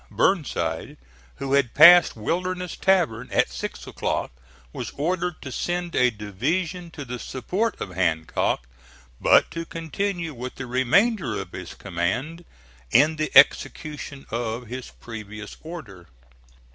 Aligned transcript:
Burnside, 0.09 0.97
who 1.35 1.53
had 1.53 1.75
passed 1.75 2.15
Wilderness 2.15 2.75
Tavern 2.75 3.29
at 3.31 3.51
six 3.51 3.85
o'clock, 3.85 4.31
was 4.73 4.89
ordered 4.97 5.39
to 5.43 5.51
send 5.51 5.95
a 5.95 6.09
division 6.09 6.89
to 6.89 7.05
the 7.05 7.19
support 7.19 7.79
of 7.79 7.89
Hancock, 7.91 8.65
but 9.21 9.51
to 9.51 9.63
continue 9.63 10.33
with 10.33 10.55
the 10.55 10.65
remainder 10.65 11.39
of 11.39 11.51
his 11.51 11.75
command 11.75 12.45
in 12.89 13.17
the 13.17 13.29
execution 13.37 14.25
of 14.31 14.65
his 14.65 14.89
previous 14.89 15.57
order. 15.61 16.07